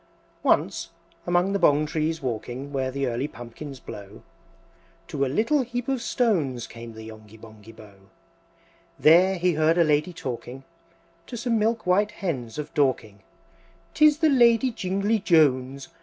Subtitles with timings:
[0.01, 0.25] II.
[0.49, 0.89] Once,
[1.27, 4.23] among the Bong trees walking Where the early pumpkins blow,
[5.09, 7.93] To a little heap of stones Came the Yonghy Bonghy Bò.
[8.97, 10.63] There he heard a Lady talking,
[11.27, 13.19] To some milk white Hens of Dorking,
[13.93, 15.89] "'Tis the Lady Jingly Jones!